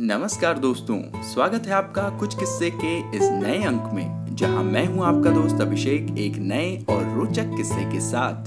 नमस्कार 0.00 0.58
दोस्तों, 0.58 0.96
स्वागत 1.22 1.66
है 1.66 1.72
आपका 1.72 2.02
कुछ 2.18 2.38
किस्से 2.38 2.68
के 2.70 2.98
इस 3.16 3.22
नए 3.22 3.62
अंक 3.66 3.90
में, 3.94 4.36
जहाँ 4.36 4.62
मैं 4.64 4.86
हूँ 4.86 5.04
आपका 5.04 5.30
दोस्त 5.30 5.60
अभिषेक 5.60 6.18
एक 6.18 6.36
नए 6.38 6.84
और 6.90 7.02
रोचक 7.16 7.56
किस्से 7.56 7.84
के 7.84 8.00
साथ। 8.00 8.46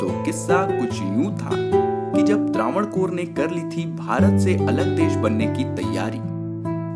तो 0.00 0.22
किस्सा 0.24 0.62
कुछ 0.68 1.00
यूँ 1.00 1.32
था 1.38 1.50
कि 2.14 2.22
जब 2.22 2.52
त्रावणकोर 2.52 3.10
ने 3.10 3.24
कर 3.24 3.50
ली 3.50 3.62
थी 3.70 3.86
भारत 3.96 4.40
से 4.40 4.54
अलग 4.58 4.96
देश 4.96 5.16
बनने 5.16 5.46
की 5.46 5.64
तैयारी। 5.74 6.20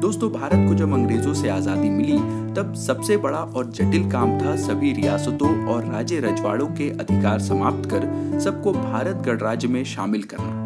दोस्तों, 0.01 0.31
भारत 0.31 0.69
को 0.69 0.75
जब 0.75 0.93
अंग्रेज़ों 0.93 1.35
से 1.35 1.49
आज़ादी 1.49 1.91
मिली, 1.91 2.19
तब 2.55 2.75
सबसे 2.77 3.17
बड़ा 3.17 3.39
और 3.39 3.71
जटिल 3.71 4.11
काम 4.11 4.41
था 4.41 4.57
सभी 4.57 4.93
रियासतों 4.93 5.57
और 5.67 5.85
राज्य 5.85 6.21
रजवाड़ों 6.21 6.69
के 6.69 6.91
अधिकार 6.91 7.41
समाप्त 7.43 7.91
कर 7.91 8.41
सबको 8.41 8.73
भारत 8.73 9.27
गणराज्य 9.27 9.69
में 9.69 9.85
शामिल 9.85 10.23
करना। 10.25 10.64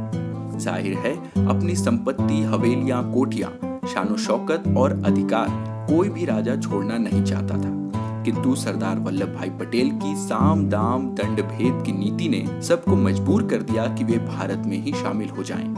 ज़ाहिर 0.59 0.99
है, 0.99 1.15
अपनी 1.47 1.77
संपत्ति, 1.77 2.43
हवेलियाँ, 2.43 3.03
कोठियाँ, 3.15 3.51
शानो 3.89 4.17
शौकत 4.19 4.65
और 4.77 5.03
अधिकार 5.07 5.49
कोई 5.91 6.09
भी 6.09 6.25
राजा 6.25 6.57
छोड़ना 6.59 6.97
नहीं 6.99 7.23
चाहता 7.25 7.57
था 7.57 7.77
किंतु 8.25 8.55
सरदार 8.57 8.99
वल्लभ 8.99 9.35
भाई 9.35 9.51
पटेल 9.59 9.91
की 9.93 10.15
साम 10.19 10.69
दाम 10.69 11.07
दंड 11.15 11.41
भेद 11.43 11.83
की 11.87 11.93
नीति 11.93 12.29
ने 12.29 12.61
सबको 12.63 12.97
मजबूर 12.97 13.47
कर 13.49 13.63
दिया 13.63 13.87
कि 13.95 14.05
वे 14.05 14.19
भारत 14.19 14.63
में 14.67 14.77
ही 14.77 14.93
शामिल 14.95 15.29
हो 15.29 15.43
जाएँ। 15.43 15.69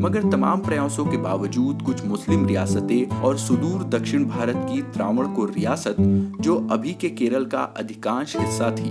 मगर 0.00 0.30
तमाम 0.30 0.60
प्रयासों 0.60 1.04
के 1.06 1.16
बावजूद 1.16 1.82
कुछ 1.82 2.04
मुस्लिम 2.06 2.46
रियासतें 2.46 3.20
और 3.20 3.36
सुदूर 3.38 3.84
दक्षिण 3.90 4.24
भारत 4.24 4.66
की 4.70 4.82
त्रावण 4.92 5.28
को 5.34 5.44
रियासत, 5.46 5.96
जो 6.40 6.56
अभी 6.70 6.92
के 6.92 7.10
केरल 7.10 7.44
का 7.44 7.62
अधिकांश 7.78 8.36
हिस्सा 8.36 8.70
थी 8.70 8.90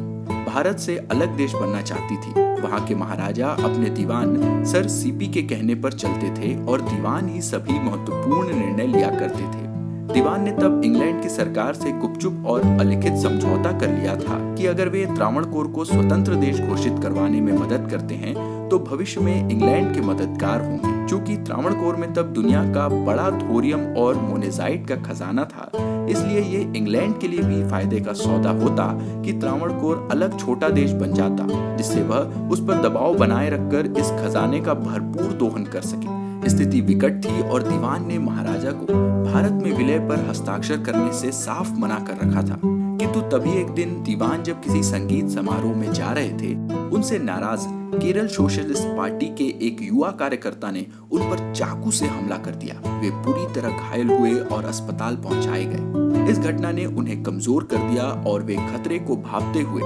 भारत 0.53 0.79
से 0.79 0.97
अलग 1.11 1.37
देश 1.37 1.53
बनना 1.53 1.81
चाहती 1.81 2.15
थी। 2.17 2.61
वहाँ 2.61 2.85
के 2.87 2.95
महाराजा 2.95 3.47
अपने 3.47 3.89
दीवान 3.89 4.63
सर 4.65 4.87
सीपी 4.87 5.27
के 5.27 5.41
कहने 5.43 5.75
पर 5.75 5.93
चलते 5.93 6.29
थे 6.31 6.55
और 6.65 6.81
दीवान 6.81 7.29
ही 7.29 7.41
सभी 7.41 7.79
महत्वपूर्ण 7.79 8.55
निर्णय 8.55 8.87
लिया 8.87 9.09
करते 9.09 9.43
थे। 9.43 9.72
दीवान 10.03 10.43
ने 10.43 10.51
तब 10.51 10.81
इंग्लैंड 10.85 11.21
की 11.21 11.29
सरकार 11.29 11.73
से 11.73 11.91
गुपचुप 11.91 12.43
और 12.47 12.61
अलिखित 12.79 13.15
समझौता 13.17 13.71
कर 13.79 13.89
लिया 13.89 14.15
था 14.15 14.37
कि 14.55 14.65
अगर 14.65 14.89
वे 14.89 15.05
त्रावणकोर 15.05 15.67
को 15.67 15.85
स्वतंत्र 15.85 16.35
देश 16.35 16.59
घोषित 16.61 16.99
करवाने 17.03 17.41
में 17.41 17.51
मदद 17.53 17.87
करते 17.91 18.15
हैं 18.15 18.33
तो 18.69 18.79
भविष्य 18.79 19.21
में 19.21 19.49
इंग्लैंड 19.49 19.93
के 19.95 20.01
मददगार 20.01 20.61
होंगे। 20.61 20.91
क्योंकि 21.07 21.37
त्रावणकोर 21.37 21.95
में 21.95 22.13
तब 22.13 22.33
दुनिया 22.33 22.63
का 22.73 22.87
बड़ा 23.05 23.29
थोरियम 23.31 23.85
और 23.97 24.15
मोनेजाइट 24.15 24.87
का 24.87 24.95
खजाना 24.95 25.43
था। 25.43 25.69
इसलिए 26.09 26.39
ये 26.39 26.61
इंग्लैंड 26.77 27.19
के 27.19 27.27
लिए 27.27 27.39
भी 27.39 27.63
फ़ायदे 27.69 27.99
का 27.99 28.13
सौदा 28.13 28.49
होता 28.49 28.87
कि 29.21 29.33
त्रावणकोर 29.33 30.07
अलग 30.11 30.39
छोटा 30.39 30.69
देश 30.69 30.91
बन 30.91 31.13
जाता, 31.13 31.75
जिससे 31.77 32.03
वह 32.03 32.49
उस 32.49 32.65
पर 32.67 32.81
दबाव 32.81 33.15
बनाए 33.15 33.49
रखकर 33.49 33.93
इस 33.99 34.11
खजाने 34.11 34.59
का 34.59 34.73
भरपूर 34.73 35.31
दोहन 35.33 35.63
कर 35.63 35.81
सके। 35.81 36.21
स्थिति 36.47 36.81
विकट 36.81 37.25
थी 37.25 37.41
और 37.41 37.63
दीवान 37.63 38.07
ने 38.07 38.19
महाराजा 38.19 38.71
को 38.71 38.85
भारत 39.31 39.51
में 39.51 39.71
विलय 39.77 39.99
पर 39.99 40.25
हस्ताक्षर 40.29 40.77
करने 40.77 41.13
से 41.13 41.31
साफ़ 41.31 41.73
मना 41.73 41.99
कर 41.99 42.27
रखा 42.27 42.41
था। 42.41 42.59
किंतु 42.97 43.21
तभी 43.21 43.51
एक 43.51 43.67
दिन 43.67 44.03
दीवान 44.03 44.43
जब 44.43 44.61
किसी 44.61 44.83
संगीत 44.83 45.29
समारोह 45.29 45.75
में 45.75 45.93
जा 45.93 46.11
रहे 46.11 46.29
थे, 46.29 46.53
उनसे 46.89 47.19
नाराज़ 47.19 47.65
केरल 47.95 48.27
सोशलिस्ट 48.27 48.83
पार्टी 48.97 49.25
के 49.25 49.43
एक 49.67 49.77
युवा 49.81 50.11
कार्यकर्ता 50.11 50.71
ने 50.71 50.85
उन 51.11 51.21
पर 51.21 51.53
चाकू 51.53 51.91
से 51.91 52.05
हमला 52.05 52.37
कर 52.37 52.51
दिया। 52.51 52.99
वे 53.01 53.09
पूरी 53.09 53.53
तरह 53.53 53.69
घायल 53.69 54.09
हुए 54.09 54.33
और 54.33 54.65
अस्पताल 54.65 55.15
पहुँचाए 55.15 55.65
गए। 55.65 56.31
इस 56.31 56.39
घटना 56.39 56.71
ने 56.71 56.85
उन्हें 56.85 57.23
कमज़ोर 57.23 57.63
कर 57.63 57.77
दिया 57.77 58.03
और 58.03 58.43
वे 58.43 58.55
खतरे 58.55 58.99
को 58.99 59.15
भापते 59.15 59.61
हुए 59.61 59.81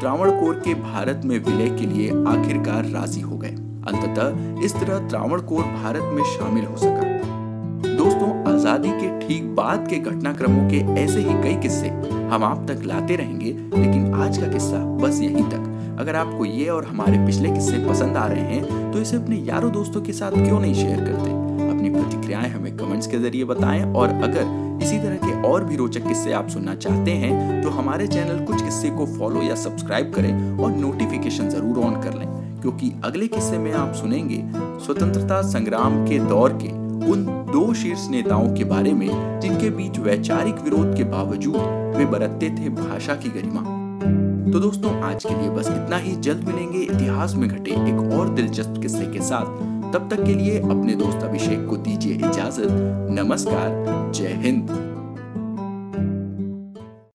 त्रावणकोर 0.00 0.54
के 0.54 0.74
भारत 0.74 1.22
में 1.24 1.38
विलय 1.38 1.68
के 1.68 1.86
लिए 1.86 2.10
आखिरकार 2.10 2.84
राज़ी 2.84 3.20
हो 3.20 3.38
गए। 3.38 3.56
अंततः 3.86 4.62
इस 4.64 4.74
तरह 4.74 5.08
त्रावणकोर 5.08 5.64
भारत 5.74 6.10
में 6.12 6.22
शामिल 6.26 6.64
हो 6.64 6.76
सका। 6.76 7.12
दोस्तों, 7.94 8.28
आज़ादी 8.48 8.90
के 8.90 9.18
ठीक 9.20 9.54
बाद 9.56 9.86
के 9.90 9.98
घटनाक्रमों 10.00 10.68
के 10.70 10.78
ऐसे 11.02 11.20
ही 11.20 11.42
कई 11.42 11.54
किस्से 11.62 11.88
हम 12.30 12.44
आप 12.44 12.66
तक 12.68 12.82
लाते 12.86 13.16
रहेंगे, 13.16 13.52
लेकिन 13.76 14.12
आज 14.16 14.38
का 14.38 14.46
किस्सा 14.48 14.78
बस 14.98 15.20
यहीं 15.22 15.44
तक। 15.50 15.96
अगर 16.00 16.16
आपको 16.16 16.44
ये 16.44 16.68
और 16.68 16.84
हमारे 16.84 17.18
पिछले 17.26 17.50
किस्से 17.50 17.78
पसंद 17.88 18.16
आ 18.16 18.26
रहे 18.26 18.42
हैं 18.44 18.92
तो 18.92 19.00
इसे 19.00 19.16
अपने 19.16 19.36
यारों 19.38 19.70
दोस्तों 19.72 20.02
के 20.02 20.12
साथ 20.12 20.30
क्यों 20.34 20.60
नहीं 20.60 20.74
शेयर 20.74 21.00
करते? 21.00 21.30
अपनी 21.66 21.90
प्रतिक्रियाएँ 21.90 22.50
हमें 22.50 22.76
कमेंट्स 22.76 23.06
के 23.06 23.18
ज़रिए 23.18 23.44
बताएँ, 23.44 23.82
और 23.84 24.08
अगर 24.08 24.62
इसी 24.84 24.98
तरह 24.98 25.16
के 25.16 25.42
और 25.48 25.64
भी 25.64 25.76
रोचक 25.76 26.06
किस्से 26.08 26.32
आप 26.32 26.48
सुनना 26.48 26.74
चाहते 26.76 27.10
हैं 27.12 27.62
तो 27.62 27.70
हमारे 27.70 28.06
चैनल 28.06 28.44
कुछ 28.46 28.62
किस्से 28.62 28.90
को 28.90 29.06
फॉलो 29.08 29.42
या 29.42 29.54
सब्सक्राइब 29.56 30.12
करें 30.14 30.58
और 30.58 30.70
नोटिफिकेशन 30.72 31.48
ज़रूर 31.50 31.84
ऑन 31.84 32.00
कर 32.02 32.18
लें। 32.18 32.43
क्योंकि 32.64 32.92
अगले 33.04 33.26
किस्से 33.26 33.58
में 33.58 33.72
आप 33.72 33.94
सुनेंगे 33.94 34.44
स्वतंत्रता 34.56 35.42
संग्राम 35.42 36.06
के 36.06 36.18
दौर 36.18 36.52
के 36.52 36.68
उन 37.12 37.24
दो 37.26 37.74
शीर्ष 37.74 38.08
नेताओं 38.10 38.54
के 38.54 38.64
बारे 38.64 38.92
में, 38.92 39.40
जिनके 39.40 39.70
बीच 39.70 39.98
वैचारिक 39.98 40.54
विरोध 40.54 40.96
के 40.96 41.04
बावजूद 41.04 41.56
वे 41.96 42.06
बरतते 42.06 42.50
थे 42.50 42.68
भाषा 42.68 43.14
की 43.14 43.28
गरिमा। 43.28 43.60
तो 44.52 44.60
दोस्तों, 44.60 45.00
आज 45.02 45.24
के 45.24 45.40
लिए 45.40 45.50
बस 45.50 45.68
इतना 45.68 45.96
ही। 45.96 46.16
जल्द 46.16 46.48
मिलेंगे 46.48 46.78
इतिहास 46.78 47.34
में 47.34 47.48
घटे 47.48 47.70
एक 47.70 48.12
और 48.12 48.28
दिलचस्प 48.28 48.74
किस्से 48.82 49.04
के 49.04 49.20
साथ। 49.20 49.46
तब 49.92 50.08
तक 50.10 50.24
के 50.24 50.34
लिए 50.34 50.60
अपने 50.60 50.94
दोस्त 50.94 51.18
अभिषेक 51.18 51.66
को 51.66 51.76
दीजिए 51.76 52.14
इजाज़त। 52.14 52.68
नमस्कार, 53.10 54.12
जय 54.14 54.40
हिंद। 54.42 54.93